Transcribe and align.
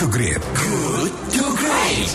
to 0.00 0.08
Great. 0.08 0.40
Good 0.56 1.12
to 1.36 1.44
Great. 1.60 2.08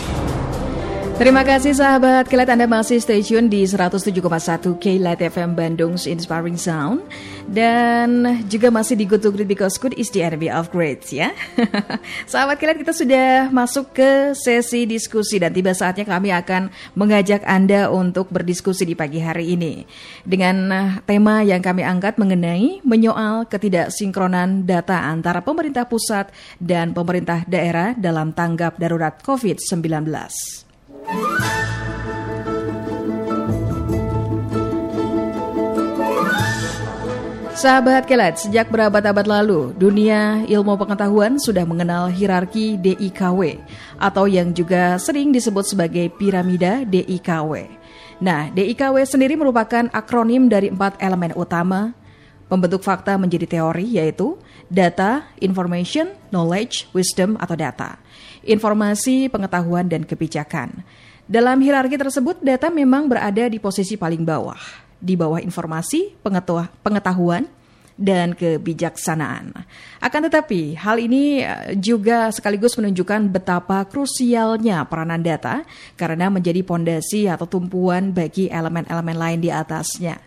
Terima 1.22 1.46
kasih 1.46 1.70
sahabat 1.70 2.26
Kilat 2.26 2.50
Anda 2.50 2.66
masih 2.66 2.98
stay 2.98 3.22
tune 3.22 3.46
di 3.46 3.62
107,1 3.62 4.18
Kilat 4.82 5.22
FM 5.22 5.54
Bandung's 5.54 6.10
Inspiring 6.10 6.58
Sound 6.58 7.06
dan 7.46 8.42
juga 8.50 8.74
masih 8.74 8.98
di 8.98 9.06
Good 9.06 9.22
to 9.22 9.30
Great 9.30 9.46
because 9.46 9.78
good 9.78 9.94
is 9.94 10.10
the 10.10 10.22
enemy 10.22 10.50
of 10.50 10.70
great 10.74 11.06
ya. 11.10 11.30
sahabat 12.30 12.58
Kilat 12.58 12.78
kita 12.82 12.90
sudah 12.90 13.48
masuk 13.54 13.94
ke 13.94 14.34
sesi 14.34 14.84
diskusi 14.84 15.38
dan 15.38 15.54
tiba 15.54 15.70
saatnya 15.70 16.02
kami 16.02 16.34
akan 16.34 16.68
mengajak 16.98 17.46
Anda 17.46 17.88
untuk 17.90 18.30
berdiskusi 18.34 18.82
di 18.82 18.98
pagi 18.98 19.22
hari 19.22 19.54
ini 19.54 19.86
dengan 20.26 20.68
tema 21.06 21.46
yang 21.46 21.62
kami 21.62 21.86
angkat 21.86 22.18
mengenai 22.18 22.82
menyoal 22.82 23.46
ketidaksinkronan 23.46 24.66
data 24.66 25.06
antara 25.06 25.40
pemerintah 25.40 25.86
pusat 25.86 26.34
dan 26.58 26.90
pemerintah 26.90 27.46
daerah 27.46 27.94
dalam 27.94 28.34
tanggap 28.34 28.76
darurat 28.76 29.14
COVID-19. 29.22 29.86
Sahabat 37.56 38.04
Kelet, 38.04 38.36
sejak 38.36 38.68
berabad-abad 38.68 39.24
lalu, 39.24 39.72
dunia 39.80 40.44
ilmu 40.44 40.76
pengetahuan 40.76 41.40
sudah 41.40 41.64
mengenal 41.64 42.12
hierarki 42.12 42.76
DIKW 42.76 43.64
atau 43.96 44.28
yang 44.28 44.52
juga 44.52 45.00
sering 45.00 45.32
disebut 45.32 45.64
sebagai 45.64 46.12
piramida 46.20 46.84
DIKW. 46.84 47.64
Nah, 48.20 48.52
DIKW 48.52 49.00
sendiri 49.08 49.40
merupakan 49.40 49.88
akronim 49.96 50.52
dari 50.52 50.68
empat 50.68 51.00
elemen 51.00 51.32
utama 51.32 51.96
pembentuk 52.52 52.84
fakta 52.84 53.16
menjadi 53.16 53.48
teori 53.48 53.88
yaitu 53.88 54.36
data, 54.68 55.24
information, 55.40 56.12
knowledge, 56.28 56.92
wisdom 56.92 57.40
atau 57.40 57.56
data, 57.56 57.96
informasi, 58.44 59.32
pengetahuan, 59.32 59.88
dan 59.88 60.04
kebijakan. 60.04 60.84
Dalam 61.24 61.64
hierarki 61.64 61.96
tersebut, 61.96 62.36
data 62.44 62.68
memang 62.68 63.08
berada 63.08 63.48
di 63.48 63.56
posisi 63.56 63.96
paling 63.96 64.28
bawah, 64.28 64.85
di 65.06 65.14
bawah 65.14 65.38
informasi, 65.38 66.18
pengetahuan, 66.82 67.46
dan 67.96 68.36
kebijaksanaan. 68.36 69.56
Akan 70.04 70.20
tetapi, 70.28 70.76
hal 70.76 71.00
ini 71.00 71.40
eh, 71.40 71.72
juga 71.80 72.28
sekaligus 72.28 72.76
menunjukkan 72.76 73.32
betapa 73.32 73.82
krusialnya 73.88 74.84
peranan 74.84 75.24
data 75.24 75.64
karena 75.96 76.28
menjadi 76.28 76.60
pondasi 76.60 77.26
atau 77.26 77.48
tumpuan 77.48 78.12
bagi 78.12 78.52
elemen-elemen 78.52 79.16
lain 79.16 79.40
di 79.40 79.48
atasnya. 79.48 80.20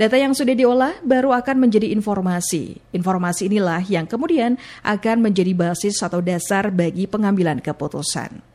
Data 0.00 0.16
yang 0.16 0.32
sudah 0.32 0.56
diolah 0.56 0.96
baru 1.04 1.36
akan 1.36 1.60
menjadi 1.60 1.92
informasi. 1.92 2.80
Informasi 2.96 3.52
inilah 3.52 3.84
yang 3.84 4.08
kemudian 4.08 4.56
akan 4.80 5.20
menjadi 5.20 5.52
basis 5.52 6.00
atau 6.00 6.24
dasar 6.24 6.72
bagi 6.72 7.04
pengambilan 7.04 7.60
keputusan. 7.60 8.49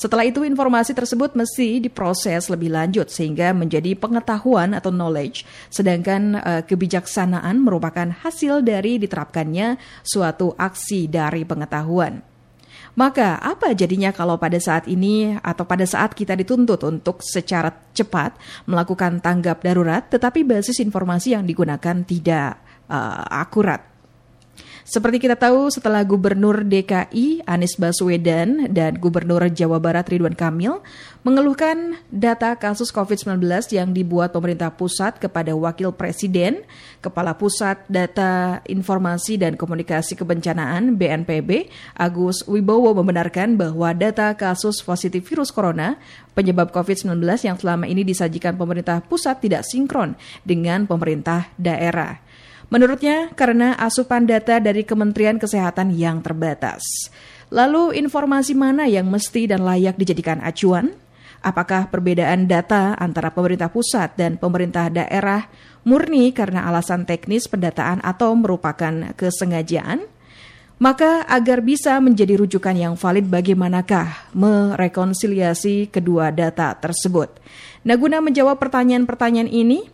Setelah 0.00 0.24
itu 0.24 0.48
informasi 0.48 0.96
tersebut 0.96 1.36
mesti 1.36 1.76
diproses 1.76 2.48
lebih 2.48 2.72
lanjut 2.72 3.12
sehingga 3.12 3.52
menjadi 3.52 3.92
pengetahuan 3.92 4.72
atau 4.72 4.88
knowledge, 4.88 5.44
sedangkan 5.68 6.40
uh, 6.40 6.62
kebijaksanaan 6.64 7.60
merupakan 7.60 8.08
hasil 8.08 8.64
dari 8.64 8.96
diterapkannya 8.96 9.76
suatu 10.00 10.56
aksi 10.56 11.04
dari 11.04 11.44
pengetahuan. 11.44 12.24
Maka 12.96 13.44
apa 13.44 13.76
jadinya 13.76 14.08
kalau 14.08 14.40
pada 14.40 14.56
saat 14.56 14.88
ini 14.88 15.36
atau 15.36 15.68
pada 15.68 15.84
saat 15.84 16.16
kita 16.16 16.32
dituntut 16.32 16.80
untuk 16.80 17.20
secara 17.20 17.68
cepat 17.92 18.40
melakukan 18.64 19.20
tanggap 19.20 19.60
darurat 19.60 20.08
tetapi 20.08 20.48
basis 20.48 20.80
informasi 20.80 21.36
yang 21.36 21.44
digunakan 21.44 22.00
tidak 22.08 22.56
uh, 22.88 23.28
akurat? 23.36 23.89
Seperti 24.90 25.22
kita 25.22 25.38
tahu 25.38 25.70
setelah 25.70 26.02
Gubernur 26.02 26.66
DKI 26.66 27.46
Anies 27.46 27.78
Baswedan 27.78 28.74
dan 28.74 28.98
Gubernur 28.98 29.46
Jawa 29.46 29.78
Barat 29.78 30.10
Ridwan 30.10 30.34
Kamil 30.34 30.82
mengeluhkan 31.22 31.94
data 32.10 32.58
kasus 32.58 32.90
COVID-19 32.90 33.38
yang 33.70 33.94
dibuat 33.94 34.34
pemerintah 34.34 34.74
pusat 34.74 35.22
kepada 35.22 35.54
Wakil 35.54 35.94
Presiden, 35.94 36.66
Kepala 36.98 37.38
Pusat 37.38 37.86
Data 37.86 38.66
Informasi 38.66 39.38
dan 39.38 39.54
Komunikasi 39.54 40.18
Kebencanaan 40.18 40.98
BNPB, 40.98 41.70
Agus 41.94 42.42
Wibowo 42.50 42.90
membenarkan 42.90 43.54
bahwa 43.54 43.94
data 43.94 44.34
kasus 44.34 44.82
positif 44.82 45.22
virus 45.22 45.54
corona 45.54 46.02
penyebab 46.34 46.74
COVID-19 46.74 47.14
yang 47.46 47.54
selama 47.54 47.86
ini 47.86 48.02
disajikan 48.02 48.58
pemerintah 48.58 49.06
pusat 49.06 49.38
tidak 49.38 49.62
sinkron 49.62 50.18
dengan 50.42 50.90
pemerintah 50.90 51.46
daerah. 51.54 52.18
Menurutnya, 52.70 53.34
karena 53.34 53.74
asupan 53.74 54.30
data 54.30 54.62
dari 54.62 54.86
Kementerian 54.86 55.42
Kesehatan 55.42 55.90
yang 55.90 56.22
terbatas. 56.22 57.10
Lalu, 57.50 57.98
informasi 57.98 58.54
mana 58.54 58.86
yang 58.86 59.10
mesti 59.10 59.50
dan 59.50 59.66
layak 59.66 59.98
dijadikan 59.98 60.38
acuan? 60.38 60.94
Apakah 61.42 61.90
perbedaan 61.90 62.46
data 62.46 62.94
antara 62.94 63.34
pemerintah 63.34 63.72
pusat 63.72 64.14
dan 64.14 64.38
pemerintah 64.38 64.86
daerah 64.86 65.50
murni 65.82 66.30
karena 66.30 66.68
alasan 66.70 67.08
teknis 67.08 67.50
pendataan 67.50 67.98
atau 68.06 68.38
merupakan 68.38 69.16
kesengajaan? 69.18 70.06
Maka 70.80 71.28
agar 71.28 71.60
bisa 71.60 72.00
menjadi 72.00 72.40
rujukan 72.40 72.72
yang 72.72 72.94
valid 72.96 73.28
bagaimanakah 73.28 74.32
merekonsiliasi 74.32 75.92
kedua 75.92 76.32
data 76.32 76.72
tersebut? 76.78 77.36
Nah, 77.84 77.96
guna 78.00 78.24
menjawab 78.24 78.56
pertanyaan-pertanyaan 78.56 79.48
ini, 79.48 79.88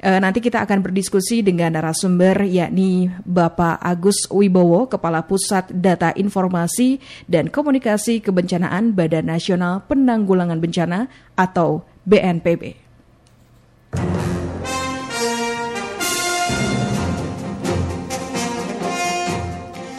nanti 0.00 0.44
kita 0.44 0.60
akan 0.60 0.84
berdiskusi 0.84 1.40
dengan 1.40 1.72
narasumber 1.72 2.44
yakni 2.44 3.08
Bapak 3.24 3.80
Agus 3.80 4.28
Wibowo, 4.28 4.84
Kepala 4.92 5.24
Pusat 5.24 5.72
Data 5.72 6.12
Informasi 6.12 7.00
dan 7.24 7.48
Komunikasi 7.48 8.20
Kebencanaan 8.20 8.92
Badan 8.92 9.32
Nasional 9.32 9.84
Penanggulangan 9.88 10.60
Bencana 10.60 11.08
atau 11.32 11.84
BNPB. 12.04 12.86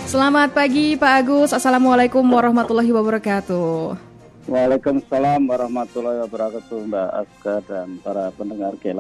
Selamat 0.07 0.55
pagi 0.55 0.95
Pak 0.95 1.13
Agus, 1.19 1.51
Assalamualaikum 1.51 2.23
warahmatullahi 2.23 2.95
wabarakatuh. 2.95 3.99
Waalaikumsalam 4.47 5.43
warahmatullahi 5.43 6.23
wabarakatuh 6.23 6.79
Mbak 6.87 7.09
Aska 7.11 7.55
dan 7.67 7.99
para 7.99 8.31
pendengar 8.31 8.79
G 8.79 8.95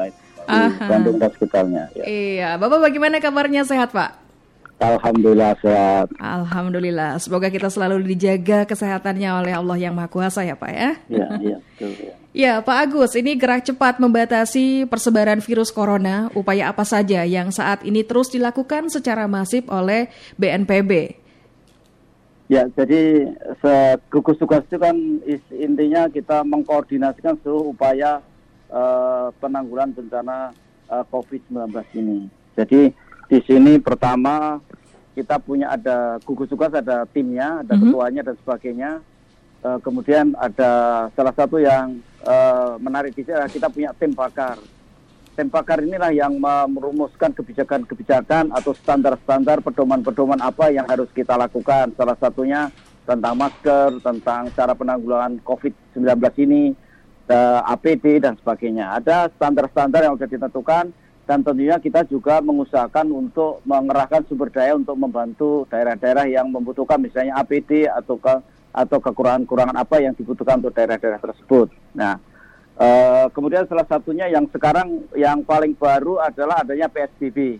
Di 0.47 0.87
Bandung 0.87 1.19
dan 1.19 1.29
sekitarnya. 1.35 1.83
Ya. 1.91 2.03
Iya, 2.07 2.49
Bapak 2.55 2.79
bagaimana 2.87 3.19
kabarnya 3.19 3.67
sehat 3.67 3.91
Pak? 3.91 4.23
Alhamdulillah 4.77 5.57
sehat. 5.57 6.07
Alhamdulillah. 6.21 7.17
Semoga 7.17 7.49
kita 7.49 7.65
selalu 7.67 8.05
dijaga 8.13 8.63
kesehatannya 8.69 9.25
oleh 9.43 9.53
Allah 9.57 9.77
yang 9.77 9.97
Maha 9.97 10.05
Kuasa 10.05 10.45
ya 10.45 10.53
Pak 10.53 10.69
ya. 10.69 10.91
Iya, 11.09 11.27
iya, 11.41 11.57
betul 11.59 11.91
ya. 11.97 12.13
Ya, 12.37 12.53
Pak 12.61 12.77
Agus, 12.85 13.17
ini 13.17 13.33
gerak 13.33 13.65
cepat 13.65 13.97
membatasi 13.97 14.85
persebaran 14.85 15.41
virus 15.41 15.73
corona. 15.73 16.29
Upaya 16.37 16.69
apa 16.69 16.85
saja 16.85 17.25
yang 17.25 17.49
saat 17.49 17.81
ini 17.81 18.05
terus 18.05 18.29
dilakukan 18.29 18.93
secara 18.93 19.25
masif 19.25 19.65
oleh 19.65 20.13
BNPB? 20.37 21.17
Ya, 22.45 22.69
jadi 22.77 23.33
gugus 24.13 24.37
tugas 24.37 24.61
itu 24.69 24.77
kan 24.77 24.93
intinya 25.49 26.05
kita 26.05 26.45
mengkoordinasikan 26.45 27.41
seluruh 27.41 27.73
upaya 27.73 28.21
uh, 28.71 29.29
penanggulan 29.39 29.91
bencana 29.91 30.51
uh, 30.91 31.03
COVID-19 31.11 31.71
ini. 31.99 32.19
Jadi 32.57 32.91
di 33.27 33.39
sini 33.43 33.77
pertama 33.77 34.57
kita 35.17 35.41
punya 35.41 35.73
ada 35.73 36.21
gugus 36.21 36.49
tugas, 36.49 36.71
ada 36.73 37.03
timnya, 37.09 37.65
ada 37.65 37.73
mm 37.73 37.77
-hmm. 37.77 37.83
ketuanya 37.89 38.21
dan 38.23 38.35
sebagainya. 38.41 38.91
Uh, 39.65 39.79
kemudian 39.81 40.37
ada 40.37 40.71
salah 41.17 41.33
satu 41.33 41.57
yang 41.57 41.97
uh, 42.21 42.77
menarik 42.77 43.17
di 43.17 43.25
sini 43.25 43.41
kita 43.49 43.67
punya 43.73 43.89
tim 43.97 44.13
pakar. 44.13 44.61
Tim 45.37 45.53
pakar 45.53 45.85
inilah 45.85 46.09
yang 46.09 46.33
merumuskan 46.73 47.29
kebijakan-kebijakan 47.29 48.49
atau 48.57 48.73
standar-standar 48.73 49.61
pedoman-pedoman 49.61 50.41
apa 50.41 50.73
yang 50.73 50.89
harus 50.89 51.05
kita 51.13 51.37
lakukan. 51.37 51.93
Salah 51.93 52.17
satunya 52.17 52.73
tentang 53.05 53.37
masker, 53.37 54.01
tentang 54.01 54.49
cara 54.57 54.73
penanggulangan 54.73 55.37
COVID-19 55.45 56.17
ini, 56.41 56.63
uh, 57.29 57.63
eh, 57.63 57.73
APD 57.73 58.23
dan 58.23 58.35
sebagainya. 58.39 58.97
Ada 58.97 59.31
standar-standar 59.35 60.03
yang 60.03 60.15
sudah 60.15 60.31
ditentukan 60.31 60.85
dan 61.27 61.43
tentunya 61.43 61.75
kita 61.77 62.07
juga 62.07 62.39
mengusahakan 62.39 63.11
untuk 63.11 63.59
mengerahkan 63.67 64.23
sumber 64.31 64.47
daya 64.47 64.79
untuk 64.79 64.95
membantu 64.95 65.67
daerah-daerah 65.67 66.23
yang 66.31 66.47
membutuhkan 66.47 67.03
misalnya 67.03 67.35
APD 67.43 67.91
atau 67.91 68.15
ke 68.15 68.35
atau 68.77 69.01
kekurangan-kekurangan 69.01 69.73
apa 69.73 70.05
yang 70.05 70.13
dibutuhkan 70.13 70.61
untuk 70.61 70.71
daerah-daerah 70.77 71.17
tersebut. 71.17 71.73
Nah, 71.97 72.21
uh, 72.77 73.25
kemudian 73.33 73.65
salah 73.65 73.89
satunya 73.89 74.29
yang 74.29 74.45
sekarang 74.53 75.09
yang 75.17 75.41
paling 75.41 75.73
baru 75.73 76.21
adalah 76.21 76.61
adanya 76.61 76.85
PSBB, 76.85 77.57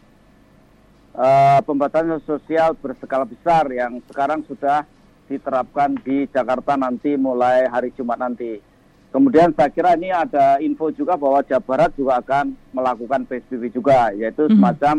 uh, 1.17 1.57
eh, 1.57 1.59
pembatasan 1.65 2.21
sosial 2.21 2.77
berskala 2.77 3.25
besar 3.25 3.65
yang 3.73 3.97
sekarang 4.05 4.45
sudah 4.45 4.85
diterapkan 5.25 5.97
di 6.05 6.29
Jakarta 6.29 6.77
nanti 6.77 7.17
mulai 7.17 7.65
hari 7.67 7.91
Jumat 7.97 8.21
nanti. 8.21 8.76
Kemudian 9.07 9.55
saya 9.55 9.71
kira 9.71 9.95
ini 9.95 10.11
ada 10.11 10.59
info 10.59 10.91
juga 10.91 11.15
bahwa 11.15 11.39
Jawa 11.41 11.63
Barat 11.63 11.91
juga 11.95 12.19
akan 12.19 12.53
melakukan 12.75 13.23
PSBB 13.25 13.71
juga, 13.71 14.11
yaitu 14.13 14.45
mm 14.45 14.51
-hmm. 14.51 14.55
semacam 14.59 14.95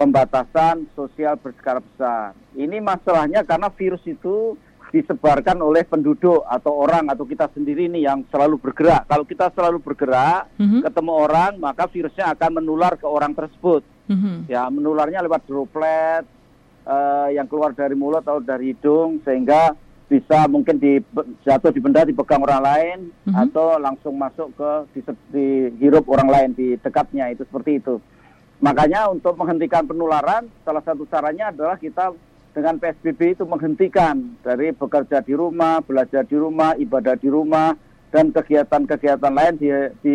pembatasan 0.00 0.88
sosial 0.96 1.36
berskala 1.36 1.84
besar. 1.84 2.32
Ini 2.56 2.80
masalahnya 2.80 3.44
karena 3.44 3.68
virus 3.68 4.00
itu 4.08 4.56
disebarkan 4.90 5.60
oleh 5.62 5.86
penduduk 5.86 6.42
atau 6.48 6.82
orang 6.82 7.06
atau 7.12 7.22
kita 7.22 7.46
sendiri 7.54 7.86
nih 7.86 8.10
yang 8.10 8.26
selalu 8.32 8.58
bergerak. 8.58 9.06
Kalau 9.06 9.22
kita 9.22 9.52
selalu 9.54 9.78
bergerak, 9.78 10.50
Mhm. 10.58 10.82
ketemu 10.82 11.12
orang, 11.14 11.52
maka 11.62 11.86
virusnya 11.86 12.34
akan 12.34 12.58
menular 12.58 12.98
ke 12.98 13.06
orang 13.06 13.36
tersebut. 13.36 13.86
Mhm. 14.10 14.50
Ya, 14.50 14.66
menularnya 14.66 15.22
lewat 15.22 15.46
droplet 15.46 16.26
eh, 16.80 17.36
yang 17.36 17.44
keluar 17.46 17.76
dari 17.76 17.92
mulut 17.92 18.24
atau 18.24 18.40
dari 18.40 18.72
hidung 18.72 19.20
sehingga 19.22 19.76
bisa 20.10 20.50
mungkin 20.50 20.82
di 20.82 20.98
jatuh 21.46 21.70
di 21.70 21.78
benda 21.78 22.02
dipegang 22.02 22.42
orang 22.42 22.62
lain 22.66 22.98
Mhm. 23.30 23.46
atau 23.46 23.78
langsung 23.78 24.18
masuk 24.18 24.50
ke 24.58 24.70
di, 24.98 25.00
dihirup 25.78 26.02
orang 26.10 26.26
lain 26.26 26.50
di 26.50 26.74
dekatnya 26.74 27.30
itu 27.30 27.46
seperti 27.46 27.78
itu. 27.78 28.02
Makanya 28.58 29.06
untuk 29.06 29.38
menghentikan 29.38 29.86
penularan 29.86 30.50
salah 30.66 30.82
satu 30.82 31.06
caranya 31.06 31.54
adalah 31.54 31.78
kita 31.78 32.10
dengan 32.50 32.82
PSBB 32.82 33.38
itu 33.38 33.46
menghentikan 33.46 34.34
dari 34.42 34.74
bekerja 34.74 35.22
di 35.22 35.38
rumah, 35.38 35.78
belajar 35.78 36.26
di 36.26 36.34
rumah, 36.34 36.74
ibadah 36.74 37.14
di 37.14 37.30
rumah 37.30 37.78
dan 38.10 38.34
kegiatan-kegiatan 38.34 39.30
lain 39.30 39.54
di, 39.54 39.70
di 40.02 40.14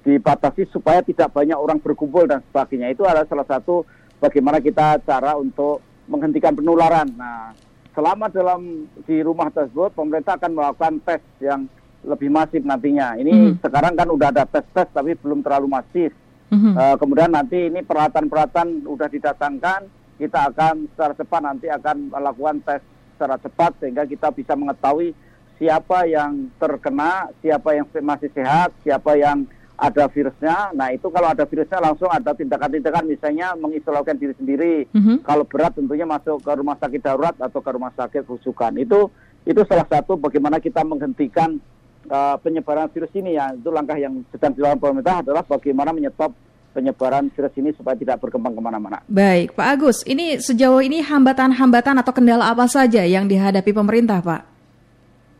dibatasi 0.00 0.70
supaya 0.70 1.02
tidak 1.02 1.34
banyak 1.34 1.58
orang 1.58 1.76
berkumpul 1.82 2.24
dan 2.24 2.40
sebagainya. 2.48 2.94
Itu 2.94 3.04
adalah 3.04 3.26
salah 3.28 3.44
satu 3.44 3.82
bagaimana 4.16 4.62
kita 4.62 5.02
cara 5.04 5.34
untuk 5.36 5.82
menghentikan 6.06 6.54
penularan. 6.54 7.10
Nah, 7.12 7.50
selama 7.96 8.28
dalam 8.28 8.84
di 9.08 9.24
rumah 9.24 9.48
tersebut 9.48 9.96
pemerintah 9.96 10.36
akan 10.36 10.52
melakukan 10.52 11.00
tes 11.00 11.24
yang 11.40 11.64
lebih 12.04 12.28
masif 12.28 12.60
nantinya. 12.60 13.16
Ini 13.16 13.56
Mhm. 13.56 13.64
sekarang 13.64 13.96
kan 13.96 14.08
udah 14.12 14.28
ada 14.30 14.44
tes-tes 14.44 14.86
tapi 14.92 15.16
belum 15.16 15.40
terlalu 15.40 15.72
masif. 15.72 16.12
Mhm. 16.52 16.76
Eh, 16.76 16.96
kemudian 17.00 17.32
nanti 17.32 17.72
ini 17.72 17.80
peralatan-peralatan 17.82 18.84
udah 18.84 19.08
didatangkan, 19.08 19.80
kita 20.20 20.52
akan 20.52 20.92
secara 20.92 21.12
cepat 21.16 21.40
nanti 21.42 21.66
akan 21.72 22.12
melakukan 22.12 22.56
tes 22.62 22.84
secara 23.16 23.40
cepat 23.40 23.72
sehingga 23.80 24.04
kita 24.04 24.28
bisa 24.30 24.52
mengetahui 24.54 25.16
siapa 25.56 26.04
yang 26.04 26.52
terkena, 26.60 27.32
siapa 27.40 27.72
yang 27.74 27.88
masih 28.04 28.28
sehat, 28.36 28.76
siapa 28.84 29.16
yang 29.16 29.48
ada 29.76 30.08
virusnya. 30.08 30.72
Nah 30.72 30.88
itu 30.90 31.06
kalau 31.12 31.28
ada 31.28 31.44
virusnya 31.44 31.78
langsung 31.78 32.08
ada 32.08 32.32
tindakan-tindakan 32.32 33.04
misalnya 33.04 33.52
mengisolasikan 33.60 34.16
diri 34.16 34.34
sendiri. 34.34 34.74
Mhm. 34.90 35.22
Kalau 35.22 35.44
berat 35.44 35.76
tentunya 35.76 36.08
masuk 36.08 36.40
ke 36.40 36.52
rumah 36.56 36.80
sakit 36.80 37.00
darurat 37.04 37.36
atau 37.36 37.60
ke 37.60 37.70
rumah 37.70 37.92
sakit 37.92 38.24
rujukan. 38.24 38.72
Itu 38.80 39.12
itu 39.44 39.60
salah 39.68 39.86
satu 39.86 40.16
bagaimana 40.16 40.58
kita 40.58 40.82
menghentikan 40.82 41.60
uh, 42.08 42.40
penyebaran 42.40 42.88
virus 42.90 43.12
ini 43.12 43.36
ya. 43.36 43.52
Itu 43.52 43.68
langkah 43.68 44.00
yang 44.00 44.24
sedang 44.32 44.56
dilakukan 44.56 44.80
pemerintah 44.80 45.20
adalah 45.20 45.44
bagaimana 45.44 45.92
menyetop 45.92 46.32
penyebaran 46.72 47.32
virus 47.32 47.54
ini 47.56 47.72
supaya 47.72 47.96
tidak 47.96 48.20
berkembang 48.20 48.52
ke 48.52 48.60
mana-mana. 48.60 49.00
Baik, 49.08 49.56
Pak 49.56 49.68
Agus, 49.80 50.04
ini 50.04 50.36
sejauh 50.36 50.84
ini 50.84 51.00
hambatan-hambatan 51.00 52.04
atau 52.04 52.12
kendala 52.12 52.52
apa 52.52 52.68
saja 52.68 53.00
yang 53.00 53.24
dihadapi 53.24 53.72
pemerintah, 53.72 54.20
Pak? 54.20 54.44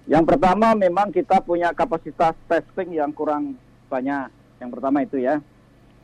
Yang 0.08 0.24
pertama 0.32 0.72
memang 0.72 1.12
kita 1.12 1.42
punya 1.42 1.74
kapasitas 1.74 2.32
testing 2.48 2.96
yang 2.96 3.12
kurang 3.12 3.58
banyak. 3.86 4.28
Yang 4.58 4.70
pertama 4.72 4.98
itu 5.02 5.16
ya. 5.18 5.40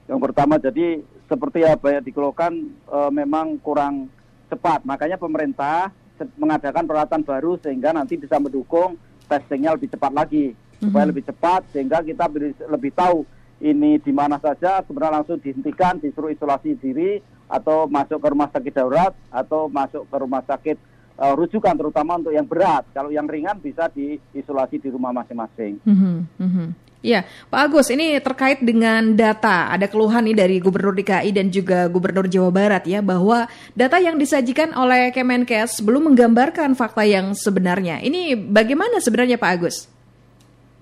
Yang 0.06 0.20
pertama 0.28 0.54
jadi 0.58 0.86
seperti 1.26 1.64
apa 1.64 1.86
ya 1.88 2.00
dikeluhkan 2.02 2.52
eh, 2.68 3.10
memang 3.10 3.56
kurang 3.58 4.08
cepat. 4.50 4.84
Makanya 4.84 5.16
pemerintah 5.16 5.90
mengadakan 6.38 6.86
peralatan 6.86 7.22
baru 7.26 7.58
sehingga 7.58 7.90
nanti 7.90 8.14
bisa 8.14 8.38
mendukung 8.38 8.94
testingnya 9.26 9.74
lebih 9.74 9.90
cepat 9.90 10.12
lagi 10.14 10.54
supaya 10.78 11.02
Mhm. 11.06 11.10
lebih 11.10 11.24
cepat 11.26 11.60
sehingga 11.74 11.98
kita 11.98 12.30
lebih 12.70 12.94
tahu 12.94 13.26
ini 13.58 13.98
di 13.98 14.12
mana 14.14 14.38
saja 14.38 14.82
kemudian 14.82 15.10
langsung 15.10 15.38
dihentikan 15.38 15.98
disuruh 15.98 16.30
isolasi 16.30 16.78
diri 16.78 17.18
atau 17.46 17.86
masuk 17.86 18.22
ke 18.22 18.28
rumah 18.28 18.50
sakit 18.50 18.72
darurat 18.74 19.14
atau 19.30 19.66
masuk 19.66 20.06
ke 20.06 20.16
rumah 20.18 20.42
sakit 20.46 20.76
eh, 21.12 21.34
rujukan 21.34 21.74
terutama 21.74 22.18
untuk 22.22 22.34
yang 22.34 22.46
berat 22.46 22.86
kalau 22.94 23.10
yang 23.10 23.26
ringan 23.26 23.58
bisa 23.58 23.90
diisolasi 23.90 24.78
di 24.78 24.88
rumah 24.90 25.10
masing-masing. 25.10 25.82
Mhm, 25.82 26.14
mhm. 26.38 26.66
Ya, 27.02 27.26
Pak 27.50 27.66
Agus, 27.66 27.90
ini 27.90 28.14
terkait 28.22 28.62
dengan 28.62 29.02
data. 29.18 29.66
Ada 29.74 29.90
keluhan 29.90 30.22
nih 30.22 30.38
dari 30.38 30.56
Gubernur 30.62 30.94
DKI 30.94 31.34
dan 31.34 31.50
juga 31.50 31.90
Gubernur 31.90 32.30
Jawa 32.30 32.54
Barat 32.54 32.86
ya 32.86 33.02
bahwa 33.02 33.50
data 33.74 33.98
yang 33.98 34.14
disajikan 34.14 34.70
oleh 34.70 35.10
Kemenkes 35.10 35.82
belum 35.82 36.14
menggambarkan 36.14 36.78
fakta 36.78 37.02
yang 37.02 37.34
sebenarnya. 37.34 37.98
Ini 37.98 38.38
bagaimana 38.38 39.02
sebenarnya 39.02 39.34
Pak 39.34 39.50
Agus? 39.50 39.90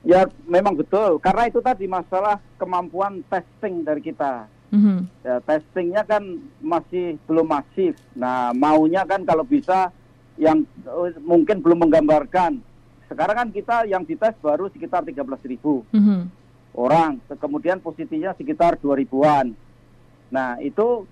Ya 0.05 0.29
memang 0.45 0.77
betul 0.77 1.17
karena 1.21 1.49
itu 1.49 1.61
tadi 1.65 1.89
masalah 1.89 2.37
kemampuan 2.61 3.25
testing 3.29 3.81
dari 3.81 4.05
kita. 4.05 4.45
Mhm, 4.71 5.25
Ya, 5.25 5.41
testingnya 5.43 6.05
kan 6.05 6.23
masih 6.61 7.17
belum 7.25 7.49
masif. 7.49 7.97
Nah 8.13 8.53
maunya 8.53 9.09
kan 9.09 9.25
kalau 9.25 9.43
bisa 9.43 9.89
yang 10.37 10.69
eh, 10.85 11.17
mungkin 11.25 11.65
belum 11.65 11.89
menggambarkan. 11.89 12.61
Sekarang 13.11 13.37
kan 13.43 13.49
kita 13.51 13.91
yang 13.91 14.07
dites 14.07 14.39
baru 14.39 14.71
sekitar 14.71 15.03
13 15.03 15.27
ribu 15.51 15.83
mhm, 15.91 16.31
orang, 16.79 17.19
kemudian 17.43 17.83
positifnya 17.83 18.31
sekitar 18.39 18.79
2 18.79 18.87
ribuan. 19.03 19.51
Nah 20.31 20.63
itu 20.63 21.11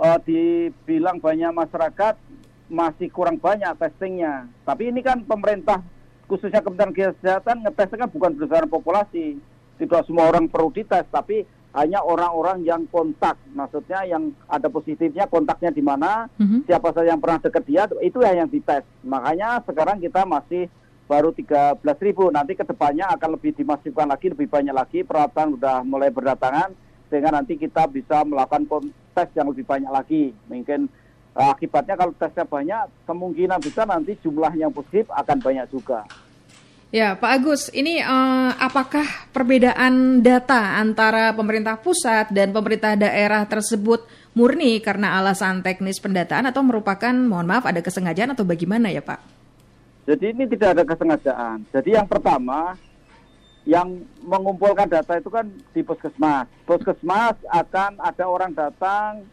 eh, 0.00 0.18
dibilang 0.24 1.20
banyak 1.20 1.52
masyarakat 1.52 2.16
masih 2.72 3.12
kurang 3.12 3.36
banyak 3.36 3.76
testingnya. 3.76 4.48
Tapi 4.64 4.88
ini 4.88 5.04
kan 5.04 5.20
pemerintah 5.20 5.84
khususnya 6.24 6.64
Kementerian 6.64 6.96
Kesehatan 6.96 7.60
ngetesnya 7.60 8.08
kan 8.08 8.10
bukan 8.10 8.30
berdasarkan 8.40 8.70
populasi. 8.72 9.36
Tidak 9.76 10.06
semua 10.06 10.30
orang 10.30 10.46
perlu 10.48 10.70
dites, 10.70 11.04
tapi 11.10 11.44
hanya 11.74 12.00
orang-orang 12.00 12.62
yang 12.62 12.86
kontak. 12.88 13.34
Maksudnya 13.50 14.06
yang 14.06 14.30
ada 14.46 14.70
positifnya 14.70 15.26
kontaknya 15.26 15.74
di 15.74 15.82
mana, 15.82 16.30
mhm. 16.38 16.64
siapa 16.64 16.94
saja 16.94 17.12
yang 17.12 17.20
pernah 17.20 17.42
dekat 17.42 17.64
dia, 17.66 17.84
itu 18.00 18.22
yang 18.22 18.46
dites. 18.46 18.86
Makanya 19.02 19.60
sekarang 19.66 19.98
kita 19.98 20.22
masih 20.22 20.70
baru 21.04 21.30
13 21.32 21.80
ribu. 22.00 22.32
Nanti 22.32 22.56
ke 22.56 22.64
depannya 22.64 23.08
akan 23.12 23.36
lebih 23.36 23.56
dimasifkan 23.56 24.08
lagi, 24.08 24.32
lebih 24.32 24.48
banyak 24.48 24.74
lagi. 24.74 24.98
Peralatan 25.04 25.56
sudah 25.56 25.84
mulai 25.84 26.10
berdatangan, 26.10 26.72
sehingga 27.08 27.30
nanti 27.32 27.60
kita 27.60 27.86
bisa 27.88 28.24
melakukan 28.24 28.66
tes 29.14 29.28
yang 29.36 29.52
lebih 29.52 29.64
banyak 29.64 29.90
lagi. 29.92 30.32
Mungkin 30.48 30.88
eh, 31.36 31.48
akibatnya 31.48 31.94
kalau 31.94 32.12
tesnya 32.16 32.44
banyak, 32.48 32.84
kemungkinan 33.04 33.60
besar 33.60 33.86
nanti 33.88 34.16
jumlah 34.20 34.52
yang 34.56 34.72
positif 34.72 35.08
akan 35.12 35.38
banyak 35.40 35.66
juga. 35.70 36.04
Ya, 36.94 37.18
Pak 37.18 37.30
Agus, 37.42 37.74
ini 37.74 37.98
eh, 37.98 38.50
apakah 38.54 39.04
perbedaan 39.34 40.22
data 40.22 40.78
antara 40.78 41.34
pemerintah 41.34 41.74
pusat 41.74 42.30
dan 42.30 42.54
pemerintah 42.54 42.94
daerah 42.94 43.42
tersebut 43.50 44.06
murni 44.34 44.78
karena 44.78 45.18
alasan 45.18 45.62
teknis 45.62 45.98
pendataan 45.98 46.46
atau 46.50 46.62
merupakan, 46.62 47.10
mohon 47.10 47.50
maaf, 47.50 47.66
ada 47.66 47.82
kesengajaan 47.82 48.38
atau 48.38 48.46
bagaimana 48.46 48.94
ya, 48.94 49.02
Pak? 49.02 49.33
Jadi 50.04 50.36
ini 50.36 50.44
tidak 50.44 50.76
ada 50.76 50.84
kesengajaan. 50.84 51.64
Jadi 51.72 51.96
yang 51.96 52.04
pertama, 52.04 52.76
yang 53.64 54.04
mengumpulkan 54.20 54.84
data 54.84 55.16
itu 55.16 55.32
kan 55.32 55.48
di 55.72 55.80
puskesmas. 55.80 56.44
Puskesmas 56.68 57.40
akan 57.48 57.96
ada 57.96 58.24
orang 58.28 58.52
datang 58.52 59.24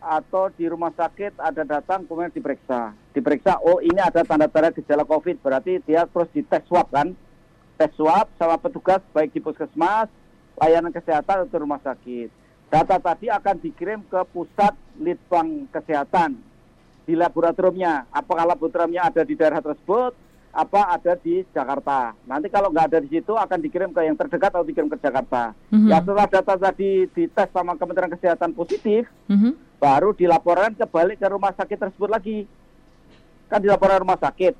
atau 0.00 0.52
di 0.52 0.68
rumah 0.68 0.92
sakit 0.92 1.40
ada 1.40 1.64
datang 1.64 2.04
kemudian 2.04 2.32
diperiksa. 2.32 2.92
Diperiksa, 3.16 3.64
oh 3.64 3.80
ini 3.80 3.96
ada 3.96 4.20
tanda-tanda 4.20 4.76
gejala 4.76 5.08
COVID, 5.08 5.40
berarti 5.40 5.80
dia 5.88 6.04
terus 6.04 6.28
dites 6.36 6.68
swab 6.68 6.92
kan. 6.92 7.16
Tes 7.80 7.92
swab 7.96 8.28
sama 8.36 8.60
petugas 8.60 9.00
baik 9.16 9.32
di 9.32 9.40
puskesmas, 9.40 10.12
layanan 10.60 10.92
kesehatan 10.92 11.48
atau 11.48 11.64
rumah 11.64 11.80
sakit. 11.80 12.28
Data 12.68 13.00
tadi 13.00 13.32
akan 13.32 13.56
dikirim 13.56 14.04
ke 14.04 14.20
pusat 14.28 14.76
litbang 15.00 15.64
kesehatan 15.72 16.49
di 17.04 17.14
laboratoriumnya. 17.16 18.08
Apakah 18.12 18.44
laboratoriumnya 18.48 19.08
ada 19.08 19.22
di 19.24 19.34
daerah 19.36 19.60
tersebut, 19.60 20.12
apa 20.50 20.98
ada 20.98 21.14
di 21.14 21.46
Jakarta. 21.54 22.10
Nanti 22.26 22.50
kalau 22.50 22.74
nggak 22.74 22.86
ada 22.90 22.98
di 22.98 23.08
situ 23.08 23.38
akan 23.38 23.58
dikirim 23.62 23.94
ke 23.94 24.02
yang 24.02 24.18
terdekat 24.18 24.50
atau 24.50 24.66
dikirim 24.66 24.90
ke 24.90 24.98
Jakarta. 24.98 25.54
Mhm. 25.70 25.86
Ya 25.86 26.02
setelah 26.02 26.26
data 26.26 26.54
tadi 26.58 27.06
dites 27.14 27.48
sama 27.54 27.78
Kementerian 27.78 28.10
Kesehatan 28.10 28.50
positif, 28.52 29.06
Mhm. 29.30 29.78
baru 29.78 30.10
dilaporkan 30.10 30.74
kembali 30.74 31.14
ke 31.14 31.26
rumah 31.30 31.54
sakit 31.54 31.78
tersebut 31.78 32.10
lagi. 32.10 32.38
Kan 33.46 33.62
dilaporkan 33.62 34.02
rumah 34.02 34.18
sakit. 34.18 34.54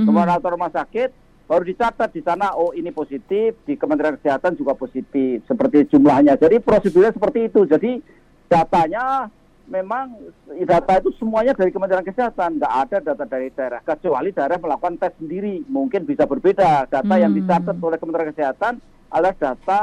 Mhm. 0.00 0.06
Kemudian 0.08 0.32
atau 0.32 0.50
rumah 0.52 0.72
sakit 0.72 1.10
baru 1.48 1.64
dicatat 1.64 2.12
di 2.12 2.20
sana 2.20 2.52
oh 2.56 2.76
ini 2.76 2.92
positif, 2.92 3.56
di 3.64 3.76
Kementerian 3.76 4.20
Kesehatan 4.20 4.56
juga 4.56 4.76
positif 4.76 5.44
seperti 5.48 5.88
jumlahnya. 5.92 6.36
Jadi 6.36 6.60
prosedurnya 6.60 7.12
seperti 7.12 7.48
itu. 7.52 7.64
Jadi 7.64 8.00
datanya 8.48 9.28
memang 9.68 10.16
data 10.64 10.92
itu 10.98 11.12
semuanya 11.20 11.52
dari 11.52 11.68
Kementerian 11.68 12.04
Kesehatan, 12.04 12.56
nggak 12.58 12.74
ada 12.88 12.96
data 13.04 13.24
dari 13.28 13.52
daerah 13.52 13.80
kecuali 13.84 14.32
daerah 14.32 14.56
melakukan 14.56 14.96
tes 14.96 15.12
sendiri. 15.20 15.62
Mungkin 15.68 16.08
bisa 16.08 16.24
berbeda. 16.24 16.88
Data 16.88 17.14
yang 17.20 17.36
Hmm. 17.36 17.38
dicatat 17.44 17.76
oleh 17.76 18.00
Kementerian 18.00 18.32
Kesehatan 18.32 18.80
adalah 19.12 19.34
data 19.36 19.80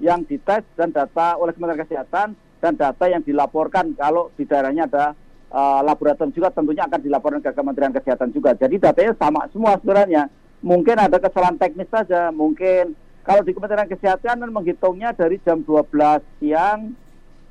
yang 0.00 0.24
dites 0.24 0.64
dan 0.76 0.88
data 0.92 1.36
oleh 1.36 1.52
Kementerian 1.52 1.84
Kesehatan 1.84 2.28
dan 2.60 2.72
data 2.74 3.04
yang 3.06 3.20
dilaporkan 3.20 3.92
kalau 3.94 4.32
di 4.34 4.48
daerahnya 4.48 4.88
ada 4.88 5.12
uh, 5.52 5.80
laboratorium 5.84 6.32
juga 6.32 6.48
tentunya 6.50 6.88
akan 6.88 7.00
dilaporkan 7.00 7.40
ke 7.44 7.52
Kementerian 7.52 7.92
Kesehatan 7.92 8.32
juga. 8.32 8.56
Jadi 8.56 8.80
datanya 8.80 9.12
sama 9.20 9.44
semua 9.52 9.76
sebenarnya. 9.78 10.32
Mungkin 10.64 10.96
ada 10.96 11.20
kesalahan 11.20 11.60
teknis 11.60 11.86
saja. 11.92 12.32
Mungkin 12.32 12.96
kalau 13.22 13.44
di 13.44 13.52
Kementerian 13.52 13.86
Kesehatan 13.88 14.40
kan 14.40 14.50
menghitungnya 14.50 15.12
dari 15.12 15.36
jam 15.44 15.60
12 15.60 16.24
siang 16.40 16.96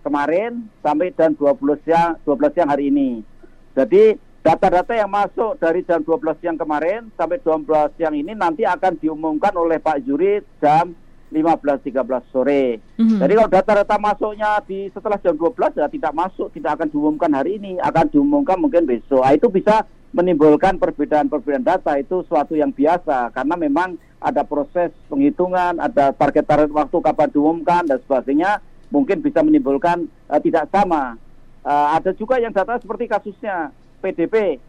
kemarin 0.05 0.69
sampai 0.85 1.09
dan 1.17 1.33
12 1.33 1.81
siang 1.81 2.21
12 2.21 2.53
siang 2.53 2.69
hari 2.69 2.93
ini. 2.93 3.25
Jadi 3.73 4.13
data-data 4.45 4.93
yang 4.93 5.09
masuk 5.09 5.57
dari 5.57 5.81
jam 5.81 6.05
12 6.05 6.37
siang 6.37 6.53
kemarin 6.53 7.09
sampai 7.17 7.41
12 7.41 7.97
siang 7.97 8.13
ini 8.13 8.37
nanti 8.37 8.61
akan 8.61 9.01
diumumkan 9.01 9.57
oleh 9.57 9.81
Pak 9.81 10.05
Juri 10.05 10.45
jam 10.61 10.93
15.13 11.33 12.21
sore. 12.29 12.77
Mhm. 13.01 13.17
Jadi 13.17 13.33
kalau 13.33 13.49
data-data 13.49 13.95
masuknya 13.97 14.61
di 14.69 14.87
setelah 14.93 15.17
jam 15.17 15.33
12 15.33 15.73
ya 15.73 15.89
tidak 15.89 16.13
masuk, 16.13 16.53
tidak 16.53 16.77
akan 16.77 16.87
diumumkan 16.93 17.33
hari 17.33 17.57
ini, 17.57 17.81
akan 17.81 18.05
diumumkan 18.13 18.61
mungkin 18.61 18.85
besok. 18.85 19.25
Ah, 19.25 19.33
itu 19.33 19.49
bisa 19.49 19.89
menimbulkan 20.15 20.79
perbedaan-perbedaan 20.79 21.65
data 21.65 21.99
itu 21.99 22.23
suatu 22.29 22.55
yang 22.55 22.71
biasa 22.71 23.35
karena 23.35 23.55
memang 23.59 23.99
ada 24.21 24.47
proses 24.47 24.95
penghitungan, 25.11 25.75
ada 25.75 26.15
target-target 26.15 26.71
waktu 26.71 26.97
kapan 27.03 27.29
diumumkan 27.35 27.83
dan 27.83 27.99
sebagainya 27.99 28.63
mungkin 28.87 29.19
bisa 29.19 29.39
menimbulkan 29.39 30.03
eh, 30.05 30.41
tidak 30.41 30.69
sama. 30.69 31.17
Eh, 31.61 31.87
ada 31.91 32.11
juga 32.11 32.37
yang 32.37 32.51
data 32.51 32.77
seperti 32.77 33.05
kasusnya 33.05 33.69
PDP. 33.99 34.59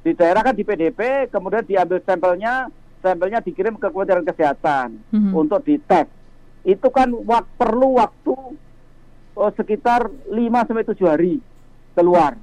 Di 0.00 0.12
daerah 0.12 0.40
kan 0.40 0.54
di 0.54 0.62
PDP, 0.62 1.26
kemudian 1.26 1.66
diambil 1.66 1.98
sampelnya, 2.00 2.70
sampelnya 3.00 3.42
dikirim 3.42 3.74
ke 3.74 3.90
Kementerian 3.90 4.22
Kesehatan 4.22 5.02
Mhm. 5.10 5.32
untuk 5.34 5.62
dites. 5.62 6.06
Itu 6.62 6.88
kan 6.88 7.10
wak- 7.24 7.50
perlu 7.56 7.96
waktu 7.96 8.34
oh, 9.36 9.52
sekitar 9.52 10.08
5 10.26 10.64
sampai 10.64 10.80
7 10.82 11.04
hari 11.04 11.34
keluar. 11.92 12.40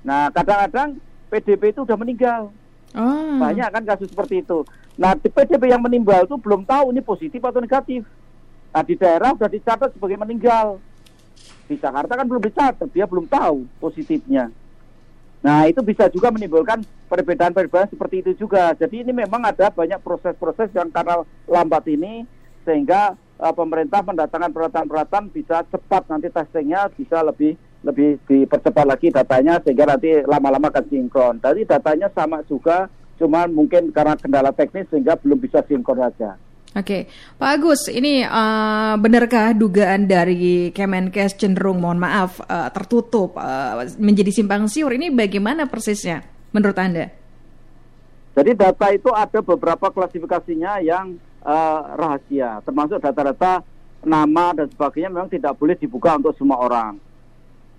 Nah, 0.00 0.30
kadang-kadang 0.30 0.96
PDP 1.28 1.68
itu 1.68 1.84
udah 1.84 1.94
meninggal. 1.94 2.48
Oh. 2.96 3.36
Banyak 3.36 3.68
kan 3.68 3.84
kasus 3.84 4.08
seperti 4.08 4.40
itu. 4.40 4.64
Nah, 4.96 5.12
di 5.12 5.28
PDP 5.28 5.68
yang 5.68 5.84
meninggal 5.84 6.24
itu 6.24 6.34
belum 6.34 6.64
tahu 6.64 6.90
ini 6.90 7.04
positif 7.04 7.38
atau 7.38 7.60
negatif. 7.60 8.08
Nah, 8.68 8.82
di 8.84 8.94
daerah 8.94 9.32
sudah 9.32 9.50
dicatat 9.50 9.90
sebagai 9.96 10.20
meninggal. 10.20 10.78
Di 11.68 11.76
Jakarta 11.76 12.16
kan 12.16 12.26
belum 12.28 12.42
dicatat, 12.44 12.88
dia 12.92 13.04
belum 13.04 13.28
tahu 13.28 13.68
positifnya. 13.80 14.48
Nah, 15.38 15.70
itu 15.70 15.80
bisa 15.86 16.10
juga 16.10 16.34
menimbulkan 16.34 16.82
perbedaan-perbedaan 17.06 17.88
seperti 17.88 18.26
itu 18.26 18.46
juga. 18.46 18.74
Jadi 18.74 19.06
ini 19.06 19.12
memang 19.14 19.46
ada 19.46 19.70
banyak 19.70 20.02
proses-proses 20.02 20.74
yang 20.74 20.90
karena 20.90 21.22
lambat 21.46 21.86
ini 21.86 22.26
sehingga 22.66 23.14
eh, 23.38 23.54
pemerintah 23.54 24.02
mendatangkan 24.02 24.50
peralatan-peralatan 24.50 25.30
bisa 25.30 25.62
cepat 25.70 26.10
nanti 26.10 26.28
testingnya 26.28 26.90
bisa 26.90 27.22
lebih 27.22 27.54
lebih 27.86 28.18
dipercepat 28.26 28.84
lagi 28.84 29.14
datanya 29.14 29.62
sehingga 29.62 29.94
nanti 29.94 30.26
lama-lama 30.26 30.66
akan 30.74 30.84
sinkron. 30.90 31.38
Jadi 31.38 31.62
datanya 31.62 32.10
sama 32.10 32.42
juga, 32.50 32.90
cuma 33.22 33.46
mungkin 33.46 33.94
karena 33.94 34.18
kendala 34.18 34.50
teknis 34.50 34.90
sehingga 34.90 35.14
belum 35.14 35.38
bisa 35.38 35.62
sinkron 35.62 36.02
saja. 36.02 36.34
Oke, 36.76 37.08
Pak 37.40 37.48
Agus, 37.48 37.88
ini 37.88 38.20
eh, 38.20 38.94
benarkah 39.00 39.56
dugaan 39.56 40.04
dari 40.04 40.68
Kemenkes 40.68 41.40
cenderung, 41.40 41.80
mohon 41.80 41.96
maaf, 41.96 42.44
eh, 42.44 42.68
tertutup, 42.76 43.40
eh, 43.40 43.88
menjadi 43.96 44.28
simpang 44.28 44.68
siur? 44.68 44.92
Ini 44.92 45.08
bagaimana 45.08 45.64
persisnya 45.64 46.20
menurut 46.52 46.76
Anda? 46.76 47.08
Jadi 48.36 48.52
data 48.52 48.86
itu 48.92 49.10
ada 49.10 49.40
beberapa 49.40 49.88
klasifikasinya 49.88 50.84
yang 50.84 51.16
eh, 51.40 51.80
rahasia, 51.96 52.60
termasuk 52.68 53.00
data-data 53.00 53.64
nama 54.04 54.52
dan 54.52 54.68
sebagainya 54.68 55.08
memang 55.08 55.32
tidak 55.32 55.56
boleh 55.56 55.74
dibuka 55.74 56.20
untuk 56.20 56.36
semua 56.36 56.60
orang. 56.60 57.00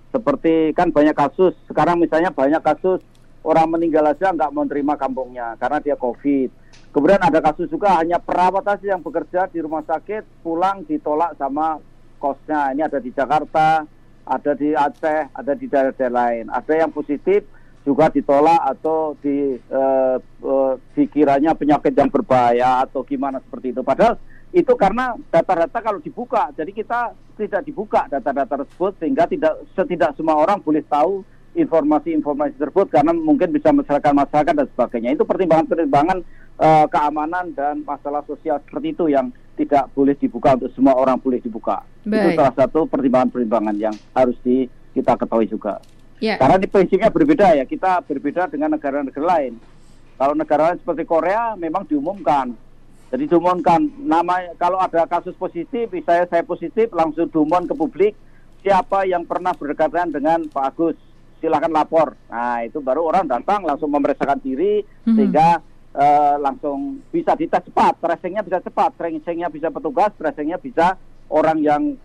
Seperti 0.10 0.74
kan 0.74 0.90
banyak 0.90 1.14
kasus, 1.14 1.54
sekarang 1.70 2.02
misalnya 2.02 2.34
banyak 2.34 2.60
kasus 2.66 2.98
orang 3.44 3.68
meninggal 3.72 4.04
aja 4.10 4.36
nggak 4.36 4.52
mau 4.52 4.68
terima 4.68 5.00
kampungnya 5.00 5.56
karena 5.60 5.80
dia 5.80 5.96
COVID. 5.96 6.50
Kemudian 6.90 7.22
ada 7.22 7.40
kasus 7.40 7.70
juga 7.70 7.94
hanya 8.02 8.18
perawat 8.18 8.66
saja 8.66 8.98
yang 8.98 9.02
bekerja 9.06 9.46
di 9.54 9.62
rumah 9.62 9.86
sakit 9.86 10.42
pulang 10.42 10.82
ditolak 10.90 11.38
sama 11.38 11.78
kosnya. 12.18 12.74
Ini 12.74 12.90
ada 12.90 12.98
di 12.98 13.14
Jakarta, 13.14 13.86
ada 14.26 14.52
di 14.58 14.74
Aceh, 14.74 15.30
ada 15.30 15.54
di 15.54 15.66
daerah-daerah 15.70 16.14
lain. 16.14 16.46
Ada 16.50 16.74
yang 16.86 16.92
positif 16.92 17.46
juga 17.86 18.10
ditolak 18.12 18.60
atau 18.78 19.16
di 19.22 19.56
eh, 19.56 20.18
eh, 20.20 20.74
dikiranya 20.98 21.56
penyakit 21.56 21.94
yang 21.96 22.10
berbahaya 22.10 22.86
atau 22.86 23.06
gimana 23.06 23.38
seperti 23.40 23.72
itu. 23.72 23.82
Padahal 23.86 24.18
itu 24.50 24.74
karena 24.74 25.14
data-data 25.30 25.78
kalau 25.78 26.02
dibuka, 26.02 26.50
jadi 26.58 26.74
kita 26.74 27.14
tidak 27.38 27.62
dibuka 27.64 28.10
data-data 28.10 28.66
tersebut 28.66 28.98
sehingga 28.98 29.30
tidak 29.30 29.62
setidak 29.78 30.18
semua 30.18 30.42
orang 30.42 30.58
boleh 30.60 30.82
tahu 30.90 31.22
informasi-informasi 31.60 32.56
tersebut 32.56 32.88
karena 32.90 33.12
mungkin 33.12 33.52
bisa 33.52 33.70
masyarakat 33.76 34.12
masyarakat 34.16 34.54
dan 34.56 34.68
sebagainya. 34.72 35.10
Itu 35.20 35.28
pertimbangan-pertimbangan 35.28 36.18
eh, 36.60 36.86
keamanan 36.88 37.52
dan 37.54 37.84
masalah 37.84 38.24
sosial 38.24 38.64
seperti 38.64 38.96
itu 38.96 39.06
yang 39.12 39.30
tidak 39.60 39.92
boleh 39.92 40.16
dibuka 40.16 40.56
untuk 40.56 40.72
semua 40.72 40.96
orang 40.96 41.20
boleh 41.20 41.44
dibuka. 41.44 41.84
Itu 42.08 42.16
Baik. 42.16 42.40
salah 42.40 42.56
satu 42.56 42.88
pertimbangan-pertimbangan 42.88 43.76
yang 43.76 43.96
harus 44.16 44.40
di, 44.40 44.72
kita 44.96 45.20
ketahui 45.20 45.52
juga. 45.52 45.84
Ya, 46.20 46.40
Karena 46.40 46.60
di 46.60 46.68
prinsipnya 46.68 47.12
berbeda 47.12 47.56
ya, 47.56 47.64
kita 47.68 48.04
berbeda 48.04 48.48
dengan 48.48 48.76
negara-negara 48.76 49.24
lain. 49.40 49.60
Kalau 50.20 50.36
negara 50.36 50.72
lain 50.72 50.80
seperti 50.80 51.04
Korea 51.08 51.56
memang 51.56 51.88
diumumkan. 51.88 52.52
Jadi 53.10 53.24
diumumkan 53.26 53.88
nama 54.04 54.52
kalau 54.60 54.80
ada 54.80 55.08
kasus 55.08 55.34
positif, 55.36 55.90
misalnya 55.92 56.28
saya 56.28 56.44
positif 56.44 56.92
langsung 56.92 57.32
diumumkan 57.32 57.72
ke 57.72 57.76
publik 57.76 58.14
siapa 58.60 59.08
yang 59.08 59.24
pernah 59.24 59.56
berdekatan 59.56 60.12
dengan 60.12 60.46
Pak 60.52 60.66
Agus. 60.76 60.98
Silakan 61.40 61.72
lapor. 61.72 62.20
Nah, 62.28 62.62
itu 62.62 62.80
baru 62.80 63.08
orang 63.08 63.26
datang 63.26 63.64
langsung 63.64 63.90
memeriksakan 63.90 64.40
diri 64.40 64.84
Mhm. 65.08 65.16
sehingga 65.16 65.50
eh, 65.90 66.36
langsung 66.38 67.02
bisa 67.10 67.34
dites 67.34 67.66
cepat, 67.66 67.98
tracingnya 67.98 68.46
bisa 68.46 68.62
cepat, 68.62 68.94
tracingnya 68.94 69.50
bisa 69.50 69.74
petugas, 69.74 70.14
tracingnya 70.14 70.62
bisa 70.62 70.94
orang 71.34 71.66
yang 71.66 71.98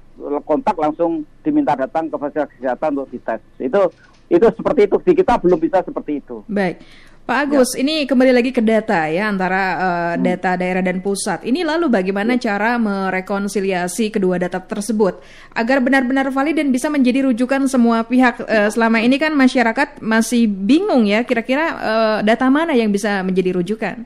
kontak 0.48 0.72
langsung 0.80 1.28
diminta 1.44 1.76
datang 1.76 2.08
ke 2.08 2.16
fasilitas 2.16 2.48
kesehatan 2.56 2.96
untuk 2.96 3.12
dites. 3.12 3.44
Itu 3.60 3.92
itu 4.32 4.46
seperti 4.56 4.88
itu 4.88 4.96
di 5.04 5.12
kita 5.12 5.36
belum 5.36 5.60
bisa 5.60 5.84
seperti 5.84 6.16
itu. 6.16 6.40
baik. 6.48 6.80
Pak 7.24 7.48
Agus, 7.48 7.72
ini 7.72 8.04
kembali 8.04 8.36
lagi 8.36 8.52
ke 8.52 8.60
data 8.60 9.08
ya 9.08 9.32
antara 9.32 9.62
eh, 9.80 10.14
data 10.20 10.60
daerah 10.60 10.84
dan 10.84 11.00
pusat. 11.00 11.40
Ini 11.40 11.64
lalu 11.64 11.88
bagaimana 11.88 12.36
cara 12.36 12.76
merekonsiliasi 12.76 14.12
kedua 14.12 14.36
data 14.36 14.60
tersebut 14.60 15.24
agar 15.56 15.80
benar-benar 15.80 16.28
valid 16.28 16.60
dan 16.60 16.68
bisa 16.68 16.92
menjadi 16.92 17.24
rujukan 17.24 17.64
semua 17.64 18.04
pihak. 18.04 18.44
Eh, 18.44 18.68
selama 18.68 19.00
ini 19.00 19.16
kan 19.16 19.32
masyarakat 19.32 20.04
masih 20.04 20.44
bingung 20.52 21.08
ya, 21.08 21.24
kira-kira 21.24 21.64
eh, 21.80 22.18
data 22.28 22.44
mana 22.52 22.76
yang 22.76 22.92
bisa 22.92 23.24
menjadi 23.24 23.56
rujukan? 23.56 24.04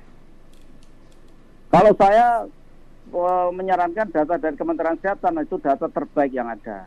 Kalau 1.75 1.93
saya 1.99 2.47
eh, 3.11 3.49
menyarankan 3.51 4.15
data 4.15 4.39
dari 4.39 4.55
Kementerian 4.55 4.95
Kesehatan 4.95 5.43
itu 5.43 5.59
data 5.59 5.91
terbaik 5.91 6.31
yang 6.31 6.55
ada. 6.55 6.87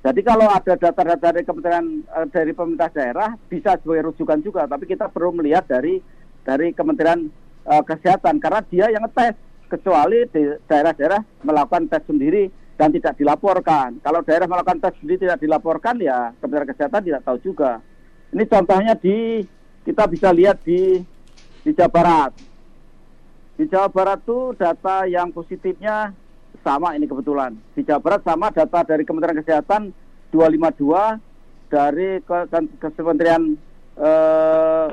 Jadi 0.00 0.20
kalau 0.24 0.48
ada 0.48 0.74
data-data 0.80 1.28
dari 1.28 1.44
Kementerian 1.44 1.84
eh, 2.00 2.26
dari 2.32 2.52
pemerintah 2.56 2.88
daerah 2.88 3.36
bisa 3.52 3.76
sebagai 3.76 4.08
rujukan 4.12 4.40
juga, 4.40 4.64
tapi 4.64 4.88
kita 4.88 5.12
perlu 5.12 5.36
melihat 5.36 5.68
dari 5.68 6.00
dari 6.40 6.72
Kementerian 6.72 7.28
eh, 7.68 7.82
Kesehatan 7.84 8.40
karena 8.40 8.64
dia 8.64 8.86
yang 8.88 9.04
ngetes 9.04 9.36
kecuali 9.68 10.24
di 10.32 10.56
daerah-daerah 10.64 11.20
melakukan 11.44 11.84
tes 11.92 12.02
sendiri 12.08 12.48
dan 12.80 12.96
tidak 12.96 13.12
dilaporkan. 13.20 14.00
Kalau 14.00 14.24
daerah 14.24 14.48
melakukan 14.48 14.80
tes 14.80 14.96
sendiri 15.04 15.20
tidak 15.28 15.44
dilaporkan 15.44 16.00
ya 16.00 16.32
Kementerian 16.40 16.70
Kesehatan 16.72 17.02
tidak 17.04 17.20
tahu 17.20 17.38
juga. 17.44 17.84
Ini 18.32 18.44
contohnya 18.48 18.96
di 18.96 19.44
kita 19.84 20.08
bisa 20.08 20.32
lihat 20.32 20.64
di 20.64 20.96
di 21.60 21.70
Jawa 21.76 21.92
Barat. 21.92 22.32
Di 23.60 23.68
Jawa 23.68 23.92
Barat 23.92 24.24
tuh 24.24 24.56
data 24.56 25.04
yang 25.04 25.28
positifnya 25.28 26.16
sama 26.60 26.92
ini 26.92 27.04
kebetulan. 27.04 27.56
Di 27.72 27.82
Jawa 27.82 28.00
Barat 28.00 28.20
sama 28.22 28.50
data 28.50 28.80
dari 28.82 29.02
Kementerian 29.02 29.40
Kesehatan 29.40 29.90
252 30.30 31.18
dari 31.66 32.20
ke, 32.20 32.36
ke- 32.46 32.76
ke 32.76 32.88
Kementerian 32.94 33.42
eh, 33.96 34.86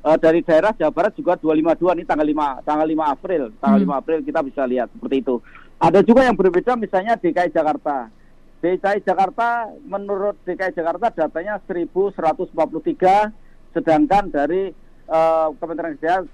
eh, 0.00 0.18
dari 0.18 0.40
daerah 0.40 0.72
Jawa 0.72 0.92
Barat 0.92 1.12
juga 1.14 1.34
252 1.36 1.96
ini 1.96 2.04
tanggal 2.04 2.26
5 2.26 2.62
tanggal 2.62 2.86
5 2.86 3.14
April. 3.14 3.42
Tanggal 3.58 3.78
Hmm. 3.78 3.90
5 3.90 4.00
April 4.00 4.18
kita 4.22 4.40
bisa 4.40 4.62
lihat 4.64 4.88
seperti 4.90 5.16
itu. 5.20 5.36
Ada 5.80 6.04
juga 6.04 6.22
yang 6.22 6.36
berbeda 6.36 6.76
misalnya 6.76 7.16
DKI 7.16 7.50
Jakarta. 7.50 8.12
DKI 8.60 9.00
Jakarta 9.00 9.48
menurut 9.82 10.36
DKI 10.44 10.76
Jakarta 10.76 11.08
datanya 11.08 11.56
1143 11.64 13.32
sedangkan 13.72 14.28
dari 14.28 14.70
eh, 15.06 15.48
Kementerian 15.56 15.96
Kesehatan 15.96 16.28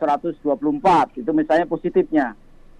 1124 0.00 1.20
itu 1.20 1.30
misalnya 1.30 1.66
positifnya. 1.66 2.34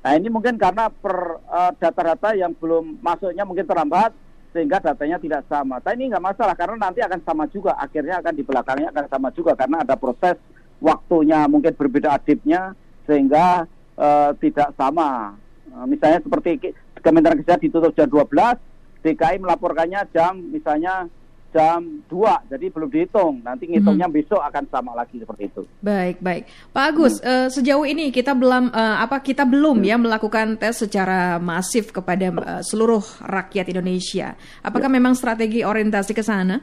Nah 0.04 0.12
ini 0.20 0.28
mungkin 0.28 0.60
karena 0.60 0.92
per 0.92 1.40
eh, 1.40 1.72
data-data 1.80 2.36
yang 2.36 2.52
belum 2.52 3.00
masuknya 3.00 3.48
mungkin 3.48 3.64
terlambat 3.64 4.12
sehingga 4.52 4.78
datanya 4.78 5.16
tidak 5.16 5.42
sama. 5.48 5.80
Tapi 5.80 5.96
ini 5.98 6.12
nggak 6.12 6.22
masalah 6.22 6.54
karena 6.54 6.76
nanti 6.76 7.00
akan 7.00 7.24
sama 7.24 7.48
juga. 7.48 7.72
Akhirnya 7.80 8.20
akan 8.20 8.34
di 8.36 8.44
belakangnya 8.44 8.92
akan 8.92 9.06
sama 9.08 9.28
juga 9.32 9.56
karena 9.56 9.80
ada 9.80 9.96
proses 9.96 10.36
waktunya 10.78 11.48
mungkin 11.48 11.72
berbeda 11.72 12.20
adibnya 12.20 12.76
sehingga 13.08 13.64
eh, 13.96 14.30
tidak 14.44 14.76
sama. 14.76 15.40
Eh, 15.72 15.86
misalnya 15.88 16.20
seperti 16.20 16.60
Ke- 16.60 16.76
Kementerian 17.00 17.40
Kesehatan 17.40 17.64
ditutup 17.64 17.96
jam 17.96 18.08
12, 18.08 18.60
DKI 19.04 19.36
melaporkannya 19.40 20.04
jam 20.12 20.36
misalnya 20.52 21.08
jam 21.54 22.02
2, 22.10 22.50
jadi 22.50 22.66
belum 22.66 22.90
dihitung. 22.90 23.38
Nanti 23.46 23.70
ngitungnya 23.70 24.10
besok 24.10 24.42
akan 24.42 24.66
sama 24.66 24.90
lagi 24.98 25.22
seperti 25.22 25.46
itu. 25.46 25.62
Baik, 25.78 26.18
baik. 26.18 26.50
Pak 26.74 26.84
Agus, 26.90 27.22
eh, 27.22 27.46
sejauh 27.46 27.86
ini 27.86 28.10
kita 28.10 28.34
belum 28.34 28.74
eh, 28.74 28.96
apa 28.98 29.22
kita 29.22 29.46
belum 29.46 29.78
ya 29.86 29.94
melakukan 29.94 30.58
tes 30.58 30.82
secara 30.82 31.38
masif 31.38 31.94
kepada 31.94 32.34
eh, 32.34 32.62
seluruh 32.66 33.22
rakyat 33.22 33.70
Indonesia. 33.70 34.34
Apakah 34.66 34.90
memang 34.90 35.14
strategi 35.14 35.62
orientasi 35.62 36.10
ke 36.10 36.26
sana? 36.26 36.58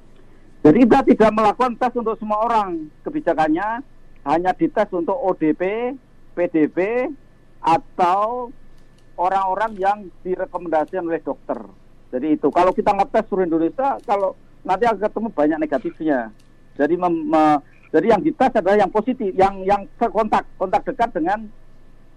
Jadi 0.64 0.78
kita 0.82 1.04
tidak 1.04 1.30
melakukan 1.36 1.76
tes 1.76 1.92
untuk 1.92 2.16
semua 2.16 2.40
orang. 2.40 2.88
Kebijakannya 3.04 3.84
hanya 4.26 4.50
dites 4.56 4.90
untuk 4.96 5.14
ODP, 5.14 5.92
PDP, 6.32 7.06
atau 7.60 8.50
orang-orang 9.20 9.72
yang 9.76 9.98
direkomendasikan 10.24 11.04
oleh 11.04 11.20
dokter. 11.20 11.85
Jadi 12.10 12.38
itu 12.38 12.48
kalau 12.54 12.70
kita 12.70 12.94
ngetes 12.94 13.24
seluruh 13.26 13.46
Indonesia, 13.46 13.98
kalau 14.06 14.38
nanti 14.62 14.84
akan 14.86 15.00
ketemu 15.02 15.28
banyak 15.34 15.58
negatifnya. 15.58 16.20
Jadi 16.76 16.94
mem, 16.94 17.14
me, 17.30 17.44
jadi 17.90 18.06
yang 18.14 18.22
dites 18.22 18.52
adalah 18.52 18.78
yang 18.78 18.92
positif, 18.92 19.30
yang 19.34 19.62
yang 19.64 19.88
kontak 19.98 20.44
kontak 20.60 20.82
dekat 20.84 21.10
dengan 21.16 21.48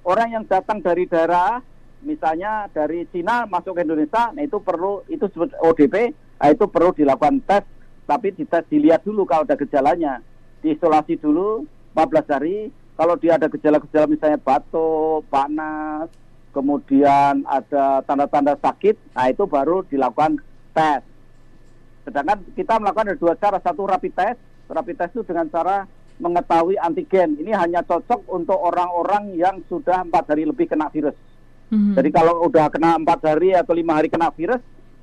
orang 0.04 0.28
yang 0.34 0.44
datang 0.46 0.84
dari 0.84 1.08
daerah, 1.08 1.64
misalnya 2.04 2.68
dari 2.72 3.08
Cina 3.10 3.48
masuk 3.48 3.78
ke 3.78 3.86
Indonesia, 3.88 4.34
nah 4.36 4.44
itu 4.44 4.60
perlu 4.60 5.06
itu 5.08 5.26
disebut 5.30 5.56
ODP, 5.64 6.12
nah 6.42 6.50
itu 6.52 6.66
perlu 6.68 6.92
dilakukan 6.92 7.40
tes, 7.48 7.64
tapi 8.04 8.34
dites 8.34 8.66
dilihat 8.68 9.06
dulu 9.06 9.24
kalau 9.24 9.46
ada 9.46 9.56
gejalanya, 9.56 10.20
diisolasi 10.66 11.20
dulu 11.20 11.66
14 11.96 12.34
hari. 12.36 12.58
Kalau 13.00 13.16
dia 13.16 13.40
ada 13.40 13.48
gejala-gejala 13.48 14.12
misalnya 14.12 14.36
batuk, 14.36 15.24
panas, 15.32 16.12
kemudian 16.52 17.46
ada 17.46 18.02
tanda-tanda 18.04 18.58
sakit, 18.58 19.16
nah 19.16 19.30
itu 19.30 19.46
baru 19.46 19.86
dilakukan 19.86 20.42
tes. 20.74 21.02
Sedangkan 22.06 22.42
kita 22.58 22.82
melakukan 22.82 23.14
ada 23.14 23.20
dua 23.20 23.34
cara, 23.38 23.58
satu 23.62 23.86
rapid 23.86 24.14
test, 24.18 24.40
rapid 24.70 24.96
test 24.98 25.14
itu 25.14 25.24
dengan 25.26 25.48
cara 25.50 25.86
mengetahui 26.20 26.76
antigen. 26.82 27.40
Ini 27.40 27.56
hanya 27.56 27.82
cocok 27.86 28.28
untuk 28.28 28.60
orang-orang 28.60 29.38
yang 29.38 29.62
sudah 29.72 30.04
empat 30.04 30.36
hari 30.36 30.44
lebih 30.44 30.68
kena 30.68 30.92
virus. 30.92 31.16
Mm-hmm. 31.70 31.96
Jadi 31.96 32.10
kalau 32.10 32.50
udah 32.50 32.66
kena 32.74 32.98
empat 32.98 33.20
hari 33.24 33.54
atau 33.54 33.78
lima 33.78 34.02
hari 34.02 34.10
kena 34.10 34.34
virus, 34.34 34.60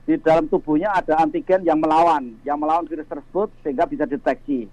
di 0.07 0.15
dalam 0.23 0.47
tubuhnya 0.47 0.95
ada 0.95 1.19
antigen 1.19 1.67
yang 1.67 1.83
melawan, 1.83 2.38
yang 2.47 2.62
melawan 2.62 2.87
virus 2.87 3.11
tersebut 3.11 3.50
sehingga 3.62 3.87
bisa 3.91 4.07
deteksi. 4.07 4.71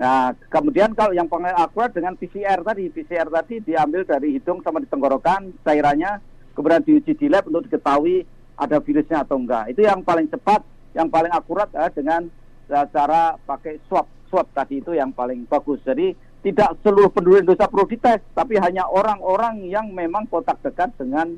Nah, 0.00 0.34
kemudian 0.48 0.96
kalau 0.96 1.12
yang 1.14 1.28
paling 1.28 1.52
akurat 1.52 1.92
dengan 1.92 2.16
PCR 2.16 2.64
tadi, 2.64 2.88
PCR 2.88 3.28
tadi 3.28 3.62
diambil 3.62 4.02
dari 4.02 4.34
hidung 4.34 4.64
sama 4.64 4.82
di 4.82 4.88
tenggorokan 4.88 5.52
cairannya, 5.62 6.18
kemudian 6.56 6.82
diuji 6.82 7.12
di 7.14 7.26
lab 7.28 7.46
untuk 7.46 7.68
diketahui 7.68 8.24
ada 8.58 8.80
virusnya 8.82 9.22
atau 9.22 9.38
enggak. 9.38 9.70
Itu 9.76 9.86
yang 9.86 10.02
paling 10.02 10.26
cepat, 10.32 10.64
yang 10.96 11.06
paling 11.12 11.30
akurat 11.30 11.70
ya, 11.70 11.86
dengan 11.92 12.26
cara 12.68 13.36
pakai 13.44 13.78
swab. 13.86 14.08
Swab 14.32 14.48
tadi 14.56 14.80
itu 14.80 14.96
yang 14.96 15.12
paling 15.12 15.44
bagus. 15.44 15.84
Jadi 15.84 16.16
tidak 16.42 16.80
seluruh 16.82 17.12
penduduk 17.12 17.44
Indonesia 17.46 17.70
perlu 17.70 17.86
dites, 17.86 18.24
tapi 18.34 18.58
hanya 18.58 18.88
orang-orang 18.88 19.62
yang 19.68 19.92
memang 19.92 20.26
kontak 20.26 20.58
dekat 20.64 20.90
dengan 20.98 21.36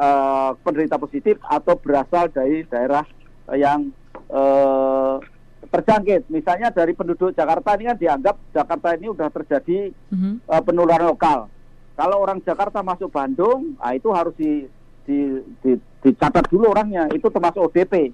uh, 0.00 0.56
penderita 0.64 0.96
positif 0.96 1.36
atau 1.44 1.76
berasal 1.76 2.32
dari 2.32 2.64
daerah 2.64 3.04
yang 3.52 3.92
uh, 4.32 5.20
terjangkit. 5.68 6.32
Misalnya 6.32 6.72
dari 6.72 6.96
penduduk 6.96 7.36
Jakarta 7.36 7.76
ini 7.76 7.92
kan 7.92 7.98
dianggap 8.00 8.36
Jakarta 8.56 8.96
ini 8.96 9.12
sudah 9.12 9.28
terjadi 9.28 9.92
mm-hmm. 9.92 10.34
uh, 10.48 10.62
penularan 10.64 11.12
lokal. 11.12 11.52
Kalau 12.00 12.16
orang 12.24 12.40
Jakarta 12.40 12.80
masuk 12.80 13.12
Bandung, 13.12 13.76
nah 13.76 13.92
itu 13.92 14.08
harus 14.08 14.32
di, 14.40 14.64
di, 15.04 15.36
di, 15.60 15.76
dicatat 16.00 16.48
dulu 16.48 16.72
orangnya. 16.72 17.12
Itu 17.12 17.28
termasuk 17.28 17.60
ODP. 17.60 18.08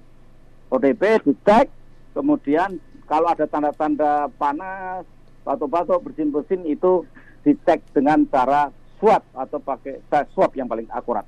ODP 0.67 1.23
dicek, 1.23 1.71
kemudian 2.11 2.83
kalau 3.07 3.31
ada 3.31 3.47
tanda-tanda 3.47 4.27
panas, 4.35 5.07
batuk-batuk, 5.47 6.03
bersin-bersin 6.03 6.67
itu 6.67 7.07
dicek 7.47 7.79
dengan 7.95 8.27
cara 8.27 8.67
swab 8.99 9.23
atau 9.31 9.63
pakai 9.63 10.03
swab 10.35 10.51
yang 10.59 10.67
paling 10.67 10.91
akurat. 10.91 11.23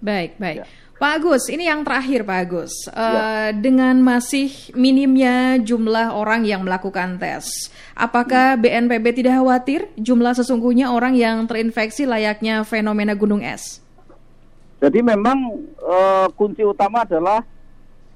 Baik, 0.00 0.36
baik. 0.36 0.62
Ya. 0.62 0.66
Pak 0.96 1.20
Agus, 1.20 1.52
ini 1.52 1.68
yang 1.68 1.84
terakhir 1.84 2.24
Pak 2.24 2.38
Agus. 2.48 2.72
Uh, 2.88 3.52
Dengan 3.60 4.00
masih 4.00 4.48
minimnya 4.72 5.60
jumlah 5.60 6.16
orang 6.16 6.48
yang 6.48 6.64
melakukan 6.64 7.20
tes, 7.20 7.68
apakah 7.92 8.56
BNPB 8.56 9.20
tidak 9.20 9.36
khawatir 9.36 9.92
jumlah 10.00 10.32
sesungguhnya 10.32 10.88
orang 10.88 11.12
yang 11.12 11.44
terinfeksi 11.44 12.08
layaknya 12.08 12.64
fenomena 12.64 13.12
gunung 13.12 13.44
es? 13.44 13.84
Jadi 14.80 15.04
memang 15.04 15.68
uh, 15.84 16.32
kunci 16.32 16.64
utama 16.64 17.04
adalah 17.04 17.44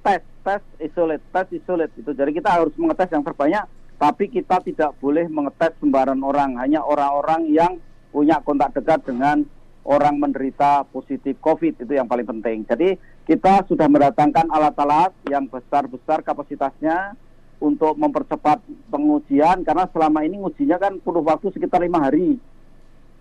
tes, 0.00 0.24
tes, 0.40 0.64
isolate, 0.80 1.24
tes, 1.32 1.60
isolate 1.60 1.92
itu. 2.00 2.16
Jadi 2.16 2.32
kita 2.32 2.48
harus 2.48 2.72
mengetes 2.80 3.12
yang 3.12 3.20
terbanyak, 3.20 3.64
tapi 4.00 4.24
kita 4.32 4.56
tidak 4.64 4.96
boleh 5.04 5.28
mengetes 5.28 5.76
sembarangan 5.84 6.24
orang, 6.24 6.50
hanya 6.64 6.80
orang-orang 6.80 7.44
yang 7.52 7.76
punya 8.08 8.40
kontak 8.40 8.72
dekat 8.72 9.04
dengan 9.04 9.44
orang 9.84 10.20
menderita 10.20 10.84
positif 10.88 11.40
COVID 11.40 11.82
itu 11.84 11.92
yang 11.92 12.06
paling 12.06 12.28
penting. 12.28 12.64
Jadi 12.68 12.96
kita 13.24 13.64
sudah 13.64 13.88
mendatangkan 13.88 14.50
alat-alat 14.50 15.14
yang 15.28 15.48
besar-besar 15.48 16.20
kapasitasnya 16.20 17.16
untuk 17.60 17.96
mempercepat 17.96 18.60
pengujian 18.88 19.64
karena 19.64 19.84
selama 19.92 20.24
ini 20.24 20.40
ujinya 20.40 20.80
kan 20.80 20.96
perlu 21.00 21.20
waktu 21.24 21.52
sekitar 21.52 21.84
lima 21.84 22.00
hari. 22.00 22.36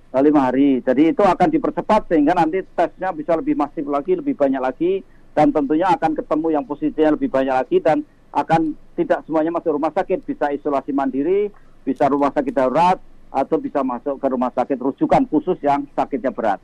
Eh, 0.10 0.22
lima 0.26 0.50
hari. 0.50 0.82
Jadi 0.82 1.14
itu 1.14 1.22
akan 1.22 1.48
dipercepat 1.54 2.10
sehingga 2.10 2.34
nanti 2.34 2.64
tesnya 2.74 3.14
bisa 3.14 3.38
lebih 3.38 3.54
masif 3.54 3.86
lagi 3.86 4.18
lebih 4.18 4.34
banyak 4.34 4.62
lagi 4.64 5.04
dan 5.38 5.54
tentunya 5.54 5.92
akan 5.94 6.18
ketemu 6.18 6.48
yang 6.56 6.64
positifnya 6.66 7.14
lebih 7.14 7.30
banyak 7.30 7.56
lagi 7.56 7.78
dan 7.80 8.02
akan 8.34 8.74
tidak 8.98 9.22
semuanya 9.28 9.54
masuk 9.54 9.78
rumah 9.78 9.94
sakit. 9.94 10.26
Bisa 10.26 10.50
isolasi 10.50 10.92
mandiri 10.96 11.54
bisa 11.90 12.06
rumah 12.06 12.30
sakit 12.30 12.54
darurat 12.54 13.02
atau 13.30 13.58
bisa 13.62 13.86
masuk 13.86 14.18
ke 14.18 14.28
rumah 14.30 14.52
sakit 14.54 14.78
rujukan 14.78 15.24
khusus 15.30 15.58
yang 15.62 15.86
sakitnya 15.94 16.34
berat. 16.34 16.60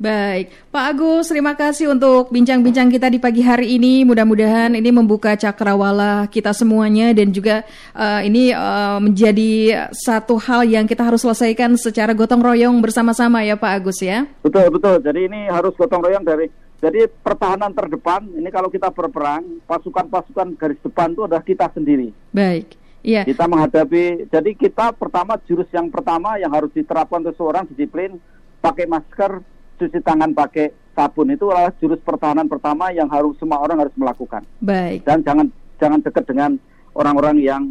Baik, 0.00 0.48
Pak 0.72 0.96
Agus, 0.96 1.28
terima 1.28 1.52
kasih 1.52 1.92
untuk 1.92 2.32
bincang-bincang 2.32 2.88
kita 2.88 3.12
di 3.12 3.20
pagi 3.20 3.44
hari 3.44 3.76
ini. 3.76 4.00
Mudah-mudahan 4.08 4.72
ini 4.72 4.88
membuka 4.88 5.36
cakrawala 5.36 6.24
kita 6.32 6.56
semuanya 6.56 7.12
dan 7.12 7.28
juga 7.28 7.68
uh, 7.92 8.24
ini 8.24 8.48
uh, 8.48 8.96
menjadi 8.96 9.84
satu 9.92 10.40
hal 10.40 10.64
yang 10.64 10.88
kita 10.88 11.04
harus 11.04 11.20
selesaikan 11.20 11.76
secara 11.76 12.16
gotong 12.16 12.40
royong 12.40 12.80
bersama-sama 12.80 13.44
ya 13.44 13.60
Pak 13.60 13.72
Agus 13.76 14.00
ya. 14.00 14.24
Betul 14.40 14.72
betul. 14.72 15.04
Jadi 15.04 15.20
ini 15.28 15.52
harus 15.52 15.76
gotong 15.76 16.00
royong 16.00 16.24
dari 16.24 16.48
jadi 16.80 17.04
pertahanan 17.04 17.76
terdepan. 17.76 18.24
Ini 18.24 18.48
kalau 18.48 18.72
kita 18.72 18.88
berperang, 18.88 19.60
pasukan-pasukan 19.68 20.56
garis 20.56 20.80
depan 20.80 21.12
itu 21.12 21.28
adalah 21.28 21.44
kita 21.44 21.68
sendiri. 21.76 22.08
Baik. 22.32 22.79
Iya. 23.00 23.24
Kita 23.24 23.48
menghadapi, 23.48 24.28
jadi 24.28 24.50
kita 24.52 24.92
pertama 24.92 25.40
jurus 25.48 25.68
yang 25.72 25.88
pertama 25.88 26.36
yang 26.36 26.52
harus 26.52 26.68
diterapkan 26.76 27.24
seseorang 27.24 27.64
disiplin 27.72 28.20
pakai 28.60 28.84
masker, 28.84 29.40
cuci 29.80 29.98
tangan 30.04 30.36
pakai 30.36 30.72
sabun 30.92 31.32
itu 31.32 31.48
adalah 31.48 31.72
jurus 31.80 32.00
pertahanan 32.04 32.44
pertama 32.44 32.92
yang 32.92 33.08
harus 33.08 33.32
semua 33.40 33.56
orang 33.64 33.80
harus 33.80 33.94
melakukan. 33.96 34.44
Baik. 34.60 35.08
Dan 35.08 35.24
jangan 35.24 35.46
jangan 35.80 36.04
dekat 36.04 36.24
dengan 36.28 36.60
orang-orang 36.92 37.40
yang 37.40 37.62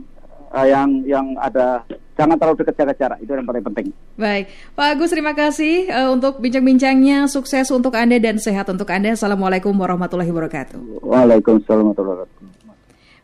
uh, 0.49 0.65
yang 0.65 1.05
yang 1.05 1.37
ada 1.37 1.85
jangan 2.17 2.35
terlalu 2.35 2.65
dekat 2.65 2.75
jaga 2.75 2.93
jarak 2.97 3.19
itu 3.21 3.31
yang 3.31 3.45
paling 3.45 3.65
penting. 3.69 3.87
Baik, 4.17 4.49
Pak 4.73 4.87
Agus 4.97 5.13
terima 5.13 5.33
kasih 5.37 5.87
uh, 5.93 6.09
untuk 6.09 6.41
bincang-bincangnya, 6.41 7.29
sukses 7.29 7.69
untuk 7.69 7.93
anda 7.93 8.17
dan 8.17 8.41
sehat 8.41 8.67
untuk 8.67 8.89
anda. 8.89 9.13
Assalamualaikum 9.13 9.71
warahmatullahi 9.77 10.33
wabarakatuh. 10.33 11.05
Waalaikumsalam 11.05 11.93
warahmatullahi 11.93 12.25
wabarakatuh. 12.25 12.58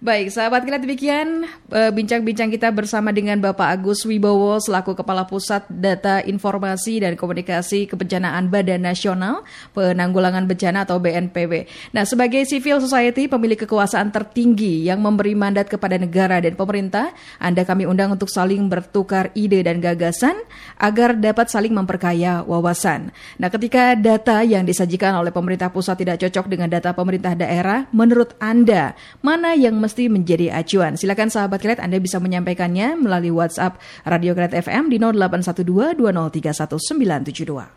Baik, 0.04 0.28
sahabat 0.28 0.68
kita 0.68 0.76
demikian 0.76 1.48
eh, 1.72 1.88
bincang-bincang 1.88 2.52
kita 2.52 2.68
bersama 2.76 3.16
dengan 3.16 3.40
Bapak 3.40 3.80
Agus 3.80 4.04
Wibowo 4.04 4.60
selaku 4.60 4.92
Kepala 4.92 5.24
Pusat 5.24 5.72
Data 5.72 6.20
Informasi 6.20 7.00
dan 7.00 7.16
Komunikasi 7.16 7.88
Kebencanaan 7.88 8.52
Badan 8.52 8.84
Nasional 8.84 9.48
Penanggulangan 9.72 10.52
Bencana 10.52 10.84
atau 10.84 11.00
BNPB. 11.00 11.72
Nah, 11.96 12.04
sebagai 12.04 12.44
civil 12.44 12.84
society 12.84 13.32
pemilik 13.32 13.56
kekuasaan 13.56 14.12
tertinggi 14.12 14.84
yang 14.84 15.00
memberi 15.00 15.32
mandat 15.32 15.72
kepada 15.72 15.96
negara 15.96 16.44
dan 16.44 16.60
pemerintah, 16.60 17.16
Anda 17.40 17.64
kami 17.64 17.88
undang 17.88 18.20
untuk 18.20 18.28
saling 18.28 18.68
bertukar 18.68 19.32
ide 19.32 19.64
dan 19.64 19.80
gagasan 19.80 20.36
agar 20.76 21.16
dapat 21.16 21.48
saling 21.48 21.72
memperkaya 21.72 22.44
wawasan. 22.44 23.16
Nah, 23.40 23.48
ketika 23.48 23.96
data 23.96 24.44
yang 24.44 24.68
disajikan 24.68 25.16
oleh 25.16 25.32
pemerintah 25.32 25.72
pusat 25.72 25.96
tidak 26.04 26.20
cocok 26.20 26.52
dengan 26.52 26.68
data 26.68 26.92
pemerintah 26.92 27.32
daerah, 27.32 27.88
menurut 27.96 28.36
Anda 28.44 28.92
mana 29.24 29.56
yang 29.56 29.85
mesti 29.86 30.10
menjadi 30.10 30.50
acuan. 30.50 30.98
Silakan 30.98 31.30
sahabat 31.30 31.62
Kilat 31.62 31.78
Anda 31.78 32.02
bisa 32.02 32.18
menyampaikannya 32.18 32.98
melalui 32.98 33.30
WhatsApp 33.30 33.78
Radio 34.10 34.34
Kilat 34.34 34.58
FM 34.58 34.90
di 34.90 34.98
0812 34.98 35.94
2031 36.02 36.74
972. 36.74 37.76